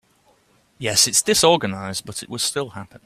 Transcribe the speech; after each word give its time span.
Yes, 0.79 1.05
it’s 1.07 1.21
disorganized 1.21 2.07
but 2.07 2.23
it 2.23 2.27
will 2.29 2.39
still 2.39 2.69
happen. 2.69 2.99